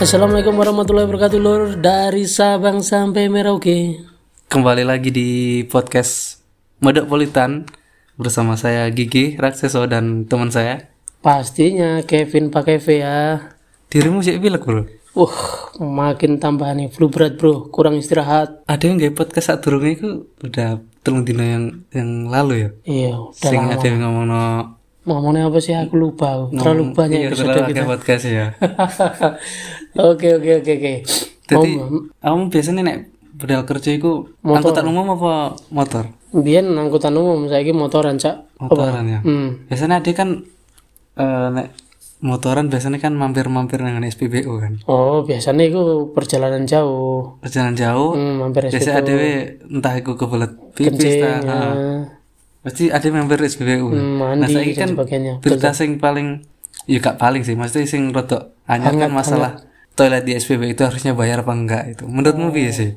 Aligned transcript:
Assalamualaikum 0.00 0.56
warahmatullahi 0.56 1.04
wabarakatuh 1.04 1.36
lur 1.36 1.76
dari 1.76 2.24
Sabang 2.24 2.80
sampai 2.80 3.28
Merauke. 3.28 4.00
Kembali 4.48 4.80
lagi 4.80 5.12
di 5.12 5.60
podcast 5.68 6.40
Medopolitan 6.80 7.68
bersama 8.16 8.56
saya 8.56 8.88
Gigi 8.88 9.36
Rakseso 9.36 9.84
dan 9.84 10.24
teman 10.24 10.48
saya. 10.48 10.88
Pastinya 11.20 12.00
Kevin 12.00 12.48
pakai 12.48 12.80
V 12.80 12.86
ya. 12.96 13.52
Dirimu 13.92 14.24
sih 14.24 14.40
bilang 14.40 14.64
bro. 14.64 14.88
Uh, 15.12 15.36
makin 15.84 16.40
tambah 16.40 16.72
nih 16.72 16.88
flu 16.88 17.12
berat 17.12 17.36
bro, 17.36 17.68
kurang 17.68 18.00
istirahat. 18.00 18.64
Ada 18.64 18.88
yang 18.88 18.96
gak 18.96 19.20
podcast 19.20 19.52
saat 19.52 19.60
turunnya 19.60 20.00
itu 20.00 20.32
udah 20.40 20.80
telung 21.00 21.24
dino 21.24 21.44
yang 21.44 21.64
yang 21.90 22.10
lalu 22.28 22.54
ya. 22.54 22.68
Iya, 22.84 23.12
udah 23.16 23.50
Sing 23.50 23.60
ada 23.60 23.86
yang 23.86 24.00
ngomong 24.04 24.26
no, 24.28 24.42
Ngomongnya 25.00 25.48
apa 25.48 25.58
sih 25.58 25.72
aku 25.72 25.96
lupa. 25.96 26.46
Terlalu 26.52 26.92
banyak 26.92 27.18
iya, 27.18 27.28
terlalu 27.32 27.72
kita. 27.72 27.88
podcast 27.88 28.24
ya. 28.28 28.46
Oke 29.98 30.38
oke 30.38 30.62
oke 30.62 30.72
oke. 30.78 30.94
Jadi 31.50 31.70
kamu 32.22 32.42
biasanya 32.46 32.82
nek 32.86 32.98
bedal 33.34 33.66
kerja 33.66 33.90
itu 33.98 34.30
angkutan 34.46 34.86
umum 34.86 35.18
apa 35.18 35.58
motor? 35.74 36.06
Biyen 36.30 36.70
angkutan 36.78 37.10
umum 37.18 37.50
saya 37.50 37.66
motoran 37.74 38.14
cak. 38.14 38.54
Motoran 38.62 39.02
ya. 39.10 39.18
Hmm. 39.26 39.66
Biasanya 39.66 39.98
ada 39.98 40.10
kan 40.14 40.46
eh, 41.18 41.48
nek 41.50 41.74
motoran 42.20 42.68
biasanya 42.68 43.00
kan 43.00 43.16
mampir-mampir 43.16 43.80
dengan 43.80 44.04
SPBU 44.04 44.52
kan. 44.60 44.72
Oh 44.84 45.24
biasanya 45.24 45.64
itu 45.64 46.12
perjalanan 46.12 46.68
jauh. 46.68 47.40
Perjalanan 47.40 47.76
jauh, 47.76 48.12
Hmm, 48.12 48.44
mampir 48.44 48.68
biasa 48.68 49.00
ada 49.00 49.14
entah 49.64 49.94
itu 49.96 50.12
kebelet 50.14 50.52
pipis 50.76 51.00
Kencing, 51.00 51.20
ta, 51.24 51.30
ya. 51.40 51.60
Pasti 52.60 52.92
ada 52.92 53.08
member 53.08 53.40
SPBU. 53.40 53.88
Hmm, 53.88 54.20
nah, 54.20 54.36
mandi 54.36 54.52
saiki 54.52 54.76
dan 54.76 54.80
kan 54.80 54.88
sebagainya. 54.94 55.34
berita 55.40 55.72
sing 55.72 55.96
paling 55.96 56.44
ya 56.84 56.98
gak 57.00 57.16
paling 57.16 57.40
sih, 57.40 57.56
maksudnya 57.56 57.88
sing 57.88 58.12
rodok 58.12 58.52
anyar 58.68 58.92
kan 58.96 59.10
masalah 59.10 59.52
toilet 59.96 60.24
di 60.24 60.36
SPBU 60.36 60.76
itu 60.76 60.82
harusnya 60.84 61.16
bayar 61.16 61.40
apa 61.40 61.52
enggak 61.56 61.84
itu. 61.96 62.04
Menurutmu 62.04 62.52
piye 62.52 62.72
sih? 62.72 62.90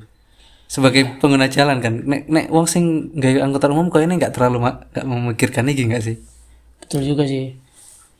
Sebagai 0.67 1.05
pengguna 1.21 1.47
jalan 1.47 1.79
kan, 1.79 2.01
nek 2.03 2.25
nek 2.27 2.49
wong 2.49 2.65
sing 2.65 3.13
gawe 3.13 3.39
angkutan 3.45 3.71
umum 3.71 3.87
kayaknya 3.87 4.19
nggak 4.19 4.33
terlalu 4.35 4.67
nggak 4.67 5.05
memikirkan 5.05 5.69
iki 5.69 5.87
enggak 5.87 6.03
sih? 6.03 6.15
Betul 6.83 7.07
juga 7.07 7.23
sih. 7.23 7.55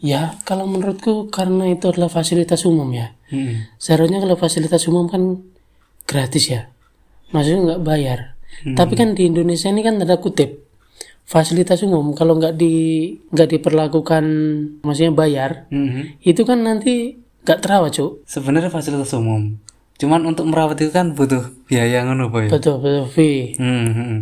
Ya 0.04 0.36
kalau 0.44 0.68
menurutku 0.68 1.32
karena 1.32 1.72
itu 1.72 1.88
adalah 1.88 2.12
fasilitas 2.12 2.68
umum 2.68 2.92
ya. 2.92 3.16
Hmm. 3.32 3.72
Seharusnya 3.80 4.20
kalau 4.20 4.36
fasilitas 4.36 4.84
umum 4.86 5.08
kan 5.08 5.40
gratis 6.04 6.52
ya. 6.52 6.68
Maksudnya 7.32 7.60
nggak 7.72 7.82
bayar. 7.82 8.20
Hmm. 8.68 8.76
Tapi 8.76 8.94
kan 8.94 9.16
di 9.16 9.26
Indonesia 9.26 9.72
ini 9.72 9.80
kan 9.80 9.96
ada 9.98 10.20
kutip 10.20 10.60
fasilitas 11.24 11.80
umum 11.82 12.12
kalau 12.12 12.36
nggak 12.36 12.60
di 12.60 12.74
nggak 13.32 13.56
diperlakukan 13.58 14.24
maksudnya 14.84 15.16
bayar 15.16 15.72
Mhm. 15.72 16.20
itu 16.20 16.44
kan 16.44 16.60
nanti 16.62 17.16
nggak 17.48 17.64
terawat 17.64 17.96
cuk 17.96 18.28
Sebenarnya 18.28 18.68
fasilitas 18.68 19.16
umum. 19.16 19.56
Cuman 19.96 20.28
untuk 20.28 20.44
merawat 20.52 20.76
itu 20.84 20.92
kan 20.92 21.16
butuh 21.16 21.48
biaya 21.64 22.04
ngono 22.04 22.28
ya? 22.28 22.52
betul 22.52 22.76
betul 22.84 23.08
V 23.08 23.18
Hmm, 23.56 23.88
hmm. 23.96 24.20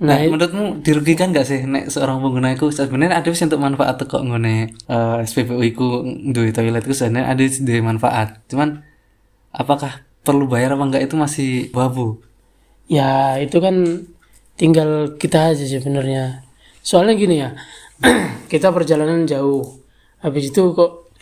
Nah 0.00 0.16
Nah, 0.16 0.32
menurutmu 0.32 0.80
dirugikan 0.80 1.28
gak 1.28 1.44
sih 1.44 1.60
nek 1.68 1.92
seorang 1.92 2.24
pengguna 2.24 2.56
itu 2.56 2.72
sebenarnya 2.72 3.20
ada 3.20 3.28
sih 3.36 3.44
untuk 3.44 3.60
manfaat 3.60 4.00
kok 4.00 4.24
ngene 4.24 4.72
eh, 4.88 5.16
SPBU 5.28 5.60
iku 5.76 5.86
duwe 6.32 6.56
toilet 6.56 6.88
itu 6.88 6.96
sebenarnya 6.96 7.28
ada 7.28 7.44
dari 7.44 7.82
manfaat. 7.84 8.40
Cuman 8.48 8.80
apakah 9.52 10.00
perlu 10.24 10.48
bayar 10.48 10.72
apa 10.76 10.84
enggak 10.88 11.04
itu 11.04 11.14
masih 11.20 11.50
babu. 11.72 12.20
ya 12.90 13.38
itu 13.38 13.62
kan 13.62 14.08
tinggal 14.58 15.14
kita 15.20 15.52
aja 15.52 15.64
sebenarnya. 15.68 16.42
Soalnya 16.82 17.14
gini 17.14 17.36
ya 17.44 17.52
kita 18.52 18.72
perjalanan 18.72 19.28
jauh. 19.28 19.84
Habis 20.24 20.48
itu 20.52 20.72
kok 20.72 21.12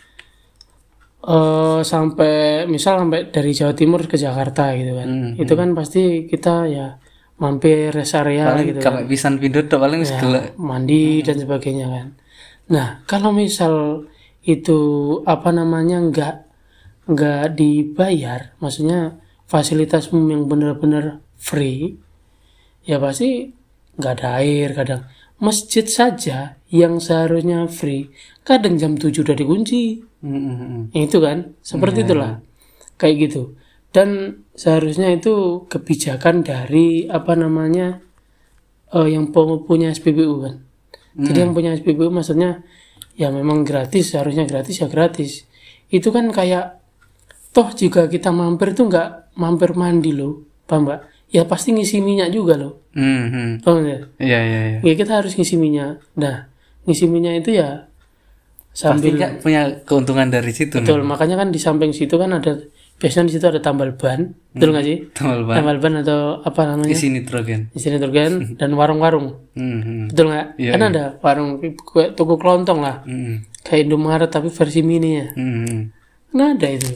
eh 1.19 1.81
sampai 1.83 2.63
misal 2.71 3.03
sampai 3.03 3.27
dari 3.27 3.51
Jawa 3.51 3.75
Timur 3.75 4.07
ke 4.07 4.15
Jakarta 4.15 4.71
gitu 4.79 4.95
kan. 4.95 5.09
Hmm, 5.11 5.31
itu 5.35 5.53
kan 5.59 5.69
pasti 5.75 6.31
kita 6.31 6.71
ya 6.71 6.95
mampir 7.39 7.95
rest 7.95 8.19
area 8.19 8.51
Paling 8.51 8.67
gitu 8.75 8.79
kalau 8.83 9.01
pisan 9.07 9.39
pindut 9.39 9.71
tok 9.71 9.79
paling 9.79 10.03
wis 10.03 10.11
gelek. 10.11 10.53
mandi 10.59 11.23
dan 11.23 11.39
sebagainya 11.39 11.87
kan. 11.87 12.07
Nah 12.69 12.87
kalau 13.07 13.31
misal 13.31 14.05
itu 14.43 14.79
apa 15.23 15.49
namanya 15.55 16.03
nggak 16.03 16.35
nggak 17.09 17.43
dibayar 17.55 18.53
maksudnya 18.59 19.17
fasilitas 19.47 20.11
umum 20.11 20.27
yang 20.29 20.43
benar-benar 20.45 21.23
free 21.39 21.97
ya 22.85 22.99
pasti 22.99 23.55
nggak 23.95 24.13
ada 24.19 24.27
air 24.43 24.75
kadang. 24.75 25.01
Masjid 25.39 25.87
saja 25.87 26.59
yang 26.67 26.99
seharusnya 26.99 27.63
free 27.71 28.11
kadang 28.43 28.75
jam 28.75 28.99
7 28.99 29.15
udah 29.23 29.35
dikunci. 29.39 30.03
Hmm, 30.19 30.35
hmm, 30.35 30.55
hmm. 30.59 30.83
itu 30.99 31.17
kan 31.23 31.55
seperti 31.63 32.03
itulah. 32.03 32.43
Kayak 32.99 33.31
gitu 33.31 33.55
dan 33.89 34.09
seharusnya 34.53 35.09
itu 35.09 35.65
kebijakan 35.65 36.41
dari 36.41 37.07
apa 37.07 37.33
namanya 37.33 37.99
eh, 38.89 39.07
yang 39.09 39.29
pu- 39.29 39.63
punya 39.63 39.89
SPBU 39.89 40.35
kan 40.39 40.55
jadi 41.19 41.43
yang 41.43 41.51
punya 41.51 41.73
SPBU 41.73 42.07
maksudnya 42.09 42.61
ya 43.13 43.27
memang 43.29 43.65
gratis 43.65 44.13
seharusnya 44.13 44.45
gratis 44.45 44.79
ya 44.79 44.87
gratis 44.87 45.43
itu 45.89 46.07
kan 46.09 46.29
kayak 46.29 46.79
toh 47.49 47.73
jika 47.73 48.05
kita 48.05 48.29
mampir 48.29 48.71
tuh 48.71 48.87
nggak 48.87 49.33
mampir 49.35 49.73
mandi 49.73 50.13
loh 50.13 50.45
paham 50.63 50.85
nggak 50.85 51.01
ya 51.29 51.43
pasti 51.43 51.73
ngisi 51.73 51.99
minyak 51.99 52.29
juga 52.29 52.55
loh 52.55 52.73
Hmm, 52.89 53.25
hmm. 53.29 53.51
paham 53.61 53.85
nggak? 53.85 54.01
Iya, 54.17 54.39
iya, 54.41 54.61
iya. 54.69 54.79
ya 54.81 54.93
kita 54.95 55.21
harus 55.21 55.33
ngisi 55.33 55.57
minyak 55.57 55.97
nah 56.13 56.45
ngisi 56.85 57.05
minyak 57.05 57.41
itu 57.41 57.57
ya 57.57 57.89
sambil 58.71 59.17
nggak 59.17 59.41
punya 59.43 59.81
keuntungan 59.83 60.29
dari 60.29 60.53
situ. 60.55 60.79
Betul, 60.79 61.03
makanya 61.03 61.35
kan 61.35 61.49
di 61.49 61.59
samping 61.59 61.91
situ 61.91 62.15
kan 62.15 62.31
ada 62.31 62.63
biasanya 62.99 63.25
di 63.25 63.33
situ 63.33 63.45
ada 63.45 63.57
tambal 63.57 63.91
ban, 63.91 64.35
betul 64.51 64.69
nggak 64.69 64.85
sih? 64.85 64.97
Tambal 65.09 65.41
ban. 65.43 65.55
Tambal 65.55 65.77
ban 65.79 65.93
atau 65.97 66.19
apa 66.39 66.61
namanya? 66.67 66.91
Isi 66.91 67.07
nitrogen. 67.07 67.71
Di 67.71 67.79
sini 67.79 67.95
nitrogen 67.95 68.31
dan 68.59 68.69
warung-warung, 68.71 69.39
Hmm, 69.55 69.79
hmm. 69.79 70.05
betul 70.07 70.25
nggak? 70.27 70.47
Iya, 70.55 70.71
kan 70.71 70.81
ada 70.85 71.03
warung 71.17 71.49
kue- 71.79 72.11
toko 72.11 72.35
kelontong 72.35 72.79
lah, 72.79 73.01
Hmm, 73.01 73.47
kayak 73.61 73.87
Indomaret 73.87 74.27
tapi 74.27 74.47
versi 74.47 74.81
mini 74.81 75.09
ya. 75.15 75.27
hmm, 75.31 75.53
hmm. 75.63 75.81
Nah 76.29 76.53
ada 76.53 76.67
itu, 76.67 76.91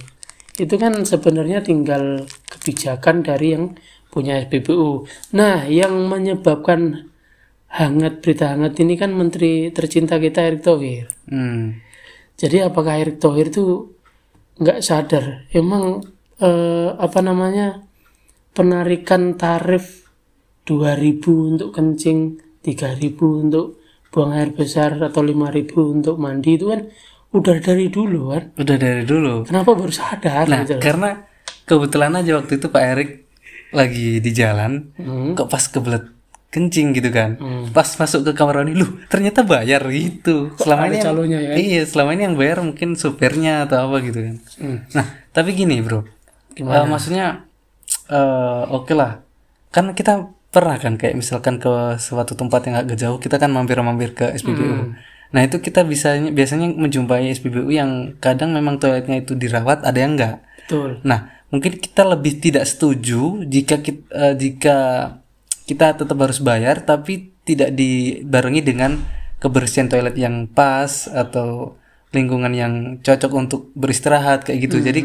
itu 0.55 0.75
kan 0.75 0.93
sebenarnya 1.01 1.59
tinggal 1.59 2.21
kebijakan 2.45 3.23
dari 3.23 3.47
yang 3.51 3.73
punya 4.07 4.37
SPBU. 4.39 5.07
Nah 5.31 5.65
yang 5.65 5.95
menyebabkan 6.05 7.09
hangat 7.67 8.21
berita 8.21 8.53
hangat 8.53 8.77
ini 8.77 8.93
kan 8.93 9.09
Menteri 9.09 9.69
tercinta 9.69 10.17
kita 10.17 10.43
Erick 10.43 10.61
Thohir. 10.61 11.09
Hmm. 11.25 11.81
Jadi 12.33 12.61
apakah 12.61 12.93
Erick 12.95 13.17
Thohir 13.17 13.49
itu 13.49 13.89
nggak 14.55 14.79
sadar 14.79 15.25
emang 15.49 16.03
eh, 16.37 16.89
apa 16.91 17.19
namanya 17.19 17.81
penarikan 18.51 19.33
tarif 19.33 20.05
2000 20.63 21.19
untuk 21.49 21.69
kencing 21.71 22.19
3000 22.61 23.01
untuk 23.17 23.81
buang 24.07 24.31
air 24.31 24.49
besar 24.49 24.95
atau 24.95 25.19
5000 25.19 25.73
untuk 25.73 26.15
mandi 26.15 26.55
itu 26.55 26.69
kan 26.69 26.85
udah 27.33 27.57
dari 27.59 27.89
dulu 27.89 28.29
kan 28.29 28.43
Udah 28.55 28.77
dari 28.77 29.03
dulu. 29.03 29.43
kenapa 29.43 29.73
baru 29.73 29.89
sadar 29.89 30.45
Nah, 30.45 30.61
gitu 30.61 30.77
karena 30.77 31.25
kebetulan 31.65 32.13
aja 32.15 32.37
waktu 32.37 32.61
itu 32.61 32.67
Pak 32.69 32.83
Erik 32.85 33.11
lagi 33.73 34.21
di 34.21 34.31
jalan, 34.31 34.93
Hmm. 34.93 35.33
kok 35.33 35.49
pas 35.49 35.65
kebelet 35.65 36.05
kencing 36.53 36.93
gitu 36.93 37.09
kan. 37.09 37.41
Hmm. 37.41 37.73
Pas 37.73 37.89
masuk 37.89 38.29
ke 38.29 38.31
kamar 38.37 38.61
mandi, 38.61 38.77
loh 38.77 39.01
ternyata 39.09 39.41
bayar 39.41 39.81
gitu. 39.89 40.53
Selama 40.61 40.85
ini 40.93 40.97
calonnya 41.01 41.39
ya? 41.41 41.53
Iya, 41.57 41.81
selama 41.89 42.13
ini 42.13 42.29
yang 42.29 42.37
bayar 42.37 42.61
mungkin 42.61 42.93
supirnya 42.93 43.65
atau 43.65 43.89
apa 43.89 44.05
gitu 44.05 44.19
kan. 44.21 44.35
Hmm. 44.61 44.77
Nah, 44.93 45.05
tapi 45.33 45.57
gini 45.57 45.81
bro, 45.81 46.05
Eh, 46.53 46.85
maksudnya 46.85 47.49
eh, 48.13 48.63
oke 48.69 48.93
lah, 48.93 49.25
kan 49.73 49.97
kita 49.97 50.29
pernah 50.53 50.77
kan 50.77 51.01
kayak 51.01 51.17
misalkan 51.17 51.57
ke 51.57 51.97
suatu 51.97 52.37
tempat 52.37 52.69
yang 52.69 52.77
agak 52.77 52.97
jauh, 53.01 53.17
kita 53.17 53.41
kan 53.41 53.49
mampir-mampir 53.49 54.13
ke 54.13 54.37
SPBU. 54.37 54.69
Hmm. 54.69 54.93
Nah 55.33 55.41
itu 55.41 55.57
kita 55.57 55.81
bisa 55.81 56.13
biasanya 56.29 56.69
menjumpai 56.77 57.33
SPBU 57.33 57.73
yang 57.73 58.13
kadang 58.21 58.53
memang 58.53 58.77
toiletnya 58.77 59.25
itu 59.25 59.33
dirawat, 59.33 59.81
ada 59.81 59.97
yang 59.97 60.13
enggak. 60.13 60.45
betul 60.61 61.01
Nah, 61.01 61.33
mungkin 61.49 61.81
kita 61.81 62.05
lebih 62.05 62.37
tidak 62.37 62.69
setuju 62.69 63.41
jika 63.49 63.81
kita, 63.81 64.37
jika 64.37 64.77
kita 65.63 65.95
tetap 65.95 66.17
harus 66.19 66.43
bayar 66.43 66.83
tapi 66.83 67.33
tidak 67.47 67.75
dibarengi 67.75 68.61
dengan 68.63 68.99
kebersihan 69.39 69.91
toilet 69.91 70.15
yang 70.15 70.47
pas 70.47 71.07
atau 71.11 71.75
lingkungan 72.15 72.53
yang 72.55 72.73
cocok 73.03 73.31
untuk 73.33 73.61
beristirahat 73.75 74.47
kayak 74.47 74.69
gitu. 74.69 74.79
Jadi 74.79 75.01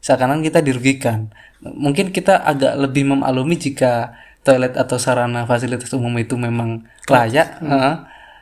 seakan-akan 0.00 0.42
kita 0.46 0.64
dirugikan. 0.64 1.28
Mungkin 1.60 2.14
kita 2.14 2.40
agak 2.40 2.78
lebih 2.78 3.06
memaklumi 3.12 3.60
jika 3.60 4.16
toilet 4.42 4.74
atau 4.74 4.96
sarana 4.98 5.46
fasilitas 5.46 5.92
umum 5.94 6.10
itu 6.18 6.34
memang 6.34 6.82
layak 7.06 7.62
heeh. 7.62 7.94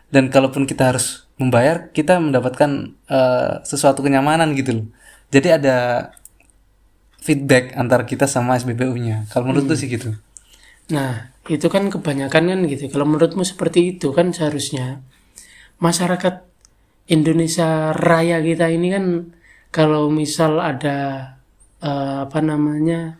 dan 0.08 0.24
kalaupun 0.32 0.64
kita 0.64 0.94
harus 0.94 1.28
membayar, 1.36 1.92
kita 1.92 2.20
mendapatkan 2.20 2.96
eh, 3.08 3.52
sesuatu 3.64 4.00
kenyamanan 4.04 4.52
gitu 4.56 4.84
loh. 4.84 4.86
Jadi 5.32 5.48
ada 5.60 6.10
feedback 7.20 7.76
antara 7.76 8.08
kita 8.08 8.24
sama 8.24 8.56
SBBU-nya. 8.56 9.28
Kalau 9.28 9.48
menurut 9.48 9.68
tuh 9.68 9.76
sih 9.76 9.88
gitu. 9.92 10.16
Nah, 10.90 11.30
itu 11.46 11.66
kan 11.66 11.88
kebanyakan 11.88 12.44
kan 12.46 12.58
gitu. 12.66 12.90
Kalau 12.90 13.06
menurutmu 13.06 13.42
seperti 13.42 13.96
itu 13.96 14.10
kan 14.10 14.30
seharusnya 14.30 15.02
masyarakat 15.78 16.44
Indonesia 17.08 17.90
Raya 17.90 18.38
kita 18.38 18.70
ini 18.70 18.88
kan 18.90 19.04
kalau 19.70 20.10
misal 20.10 20.58
ada 20.58 20.98
eh, 21.80 22.16
apa 22.26 22.38
namanya 22.38 23.16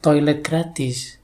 toilet 0.00 0.42
gratis 0.42 1.16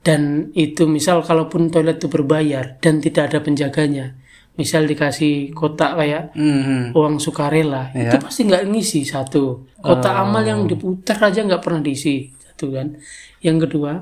dan 0.00 0.48
itu 0.56 0.88
misal 0.88 1.20
kalaupun 1.20 1.68
toilet 1.68 2.00
itu 2.00 2.08
berbayar 2.08 2.80
dan 2.80 2.98
tidak 2.98 3.30
ada 3.30 3.38
penjaganya, 3.44 4.16
misal 4.56 4.88
dikasih 4.88 5.52
kotak 5.52 5.94
kayak 5.94 6.32
Mhm. 6.32 6.96
uang 6.96 7.20
sukarela 7.20 7.92
Iya. 7.92 8.08
itu 8.08 8.16
pasti 8.18 8.48
nggak 8.48 8.64
ngisi 8.66 9.04
satu 9.04 9.68
kotak 9.76 10.14
amal 10.16 10.40
yang 10.42 10.64
diputar 10.64 11.20
aja 11.20 11.44
nggak 11.44 11.60
pernah 11.60 11.84
diisi 11.84 12.32
satu 12.32 12.72
kan 12.72 12.96
yang 13.44 13.60
kedua 13.60 14.00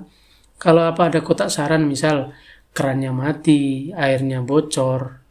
kalau 0.59 0.85
apa 0.85 1.09
ada 1.09 1.21
kotak 1.23 1.49
saran 1.49 1.87
misal 1.87 2.35
kerannya 2.75 3.11
mati 3.15 3.91
airnya 3.95 4.43
bocor 4.43 5.23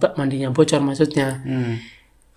bak 0.00 0.16
mandinya 0.16 0.48
bocor 0.48 0.80
maksudnya 0.80 1.42
Hmm. 1.44 1.76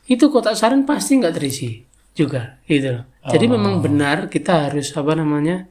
itu 0.05 0.27
kotak 0.27 0.57
saran 0.59 0.83
pasti 0.83 1.15
nggak 1.15 1.35
terisi 1.37 1.81
juga 2.11 2.59
gitu 2.67 2.99
loh. 2.99 3.03
jadi 3.25 3.45
memang 3.47 3.79
benar 3.79 4.27
kita 4.27 4.67
harus 4.69 4.91
apa 4.93 5.15
namanya 5.15 5.65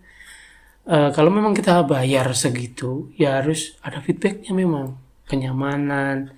eh, 0.85 1.11
kalau 1.13 1.29
memang 1.29 1.53
kita 1.53 1.85
bayar 1.85 2.33
segitu 2.33 3.13
ya 3.15 3.41
harus 3.41 3.77
ada 3.81 4.01
feedbacknya 4.01 4.53
memang 4.53 4.97
kenyamanan 5.29 6.33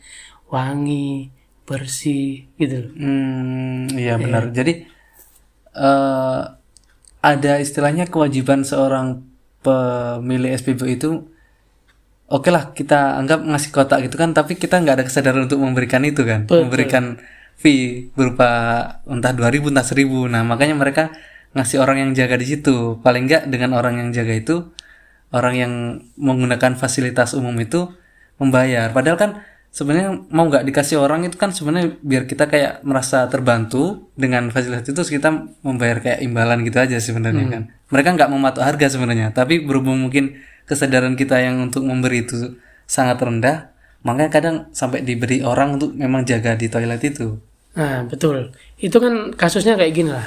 wangi 0.50 1.30
bersih 1.66 2.46
gitu 2.54 2.86
loh 2.86 2.92
Hmm, 2.94 3.90
iya 3.94 4.14
benar. 4.14 4.54
Jadi 4.54 4.86
eh 5.76 6.42
ada 7.20 7.52
istilahnya 7.58 8.06
kewajiban 8.06 8.62
seorang 8.62 9.26
pemilik 9.66 10.54
SPBU 10.54 10.86
itu 10.86 11.10
oke 12.30 12.48
lah 12.54 12.70
kita 12.70 13.18
anggap 13.18 13.42
ngasih 13.42 13.70
kotak 13.74 14.06
gitu 14.06 14.14
kan. 14.14 14.30
Tapi 14.30 14.54
kita 14.54 14.78
nggak 14.78 15.02
ada 15.02 15.04
kesadaran 15.04 15.50
untuk 15.50 15.58
memberikan 15.58 16.06
itu 16.06 16.22
kan. 16.22 16.46
Memberikan 16.46 17.18
fee 17.58 18.14
berupa 18.14 18.48
entah 19.10 19.32
2000 19.34 19.72
entah 19.72 19.86
1000 19.86 20.28
nah 20.28 20.44
makanya 20.44 20.76
mereka 20.76 21.10
ngasih 21.56 21.82
orang 21.82 22.06
yang 22.06 22.10
jaga 22.14 22.38
di 22.38 22.46
situ. 22.46 23.02
Paling 23.02 23.26
nggak 23.26 23.42
dengan 23.50 23.74
orang 23.74 23.98
yang 23.98 24.08
jaga 24.14 24.34
itu 24.38 24.70
orang 25.34 25.54
yang 25.58 25.72
menggunakan 26.14 26.78
fasilitas 26.78 27.34
umum 27.34 27.56
itu 27.58 27.90
membayar. 28.38 28.92
Padahal 28.94 29.18
kan 29.18 29.30
sebenarnya 29.76 30.24
mau 30.32 30.48
nggak 30.48 30.64
dikasih 30.64 30.96
orang 30.96 31.28
itu 31.28 31.36
kan 31.36 31.52
sebenarnya 31.52 32.00
biar 32.00 32.24
kita 32.24 32.48
kayak 32.48 32.80
merasa 32.80 33.28
terbantu 33.28 34.08
dengan 34.16 34.48
fasilitas 34.48 34.88
itu 34.88 34.96
terus 34.96 35.12
kita 35.12 35.52
membayar 35.60 36.00
kayak 36.00 36.24
imbalan 36.24 36.64
gitu 36.64 36.80
aja 36.80 36.96
sebenarnya 36.96 37.44
kan 37.52 37.62
mereka 37.92 38.08
nggak 38.16 38.30
mematok 38.32 38.64
harga 38.64 38.96
sebenarnya 38.96 39.36
tapi 39.36 39.60
berhubung 39.60 40.00
mungkin 40.00 40.40
kesadaran 40.64 41.12
kita 41.12 41.44
yang 41.44 41.60
untuk 41.60 41.84
memberi 41.84 42.24
itu 42.24 42.56
sangat 42.88 43.20
rendah 43.20 43.76
makanya 44.00 44.30
kadang 44.32 44.56
sampai 44.72 45.04
diberi 45.04 45.44
orang 45.44 45.76
untuk 45.76 45.92
memang 45.92 46.24
jaga 46.24 46.56
di 46.56 46.72
toilet 46.72 47.04
itu 47.04 47.36
Nah, 47.76 48.08
betul. 48.08 48.56
Itu 48.80 48.96
kan 48.98 49.36
kasusnya 49.36 49.76
kayak 49.76 49.92
gini 49.92 50.10
lah. 50.10 50.24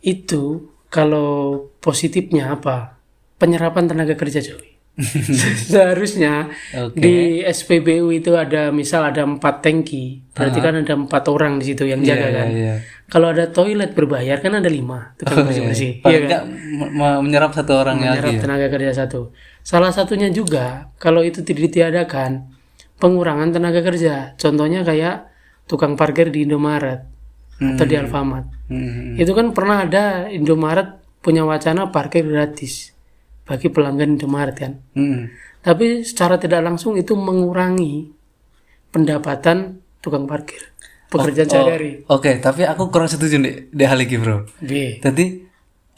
Itu 0.00 0.72
kalau 0.88 1.60
positifnya 1.84 2.56
apa? 2.56 2.96
Penyerapan 3.36 3.92
tenaga 3.92 4.16
kerja, 4.16 4.40
Joy. 4.40 4.69
Seharusnya 5.72 6.48
Oke. 6.76 6.98
di 7.00 7.14
SPBU 7.42 8.12
itu 8.12 8.36
ada 8.36 8.70
misal 8.70 9.08
ada 9.08 9.24
empat 9.24 9.64
tangki, 9.64 10.22
berarti 10.32 10.58
kan 10.60 10.74
ada 10.80 10.94
empat 10.94 11.24
orang 11.28 11.58
di 11.58 11.72
situ 11.72 11.84
yang 11.84 12.00
jaga 12.02 12.28
kan. 12.32 12.48
iya. 12.50 12.74
Kalau 13.10 13.34
ada 13.34 13.50
toilet 13.50 13.90
berbayar 13.90 14.38
kan 14.38 14.54
ada 14.54 14.70
lima 14.70 15.18
tukang 15.18 15.42
bersih 15.42 15.66
bersih. 15.66 15.92
Iya 15.98 16.02
paling 16.02 16.20
kan? 16.22 16.28
nggak 16.30 16.42
me- 16.78 16.92
me- 16.94 17.20
menyerap 17.26 17.50
satu 17.50 17.74
orang 17.74 17.98
Menyerap 17.98 18.22
lagi 18.22 18.38
ya? 18.38 18.42
tenaga 18.46 18.66
kerja 18.70 18.92
satu. 18.94 19.20
Salah 19.66 19.90
satunya 19.90 20.30
juga 20.30 20.94
kalau 21.02 21.26
itu 21.26 21.42
tidak 21.42 21.74
ditiadakan 21.74 22.46
pengurangan 23.02 23.50
tenaga 23.50 23.82
kerja. 23.82 24.38
Contohnya 24.38 24.86
kayak 24.86 25.26
tukang 25.66 25.98
parkir 25.98 26.30
di 26.30 26.46
Indomaret 26.46 27.02
atau 27.58 27.84
di 27.84 27.94
Alfamart. 27.98 28.46
Hmm. 28.70 29.18
Itu 29.18 29.34
kan 29.34 29.52
pernah 29.52 29.84
ada 29.84 30.30
Indomaret 30.30 31.02
punya 31.20 31.44
wacana 31.44 31.90
parkir 31.92 32.24
gratis 32.24 32.89
bagi 33.50 33.66
pelanggan 33.66 34.14
Indomaret 34.14 34.54
kan. 34.54 34.78
Hmm. 34.94 35.26
Tapi 35.58 36.06
secara 36.06 36.38
tidak 36.38 36.62
langsung 36.62 36.94
itu 36.94 37.18
mengurangi 37.18 38.14
pendapatan 38.94 39.82
tukang 39.98 40.30
parkir. 40.30 40.70
Pekerjaan 41.10 41.50
sehari-hari. 41.50 42.06
Oke, 42.06 42.38
tapi 42.38 42.62
aku 42.62 42.94
kurang 42.94 43.10
setuju 43.10 43.42
nih 43.42 43.66
di 43.74 43.82
hal 43.82 43.98
iki, 43.98 44.22
Bro. 44.22 44.46
Jadi 45.02 45.26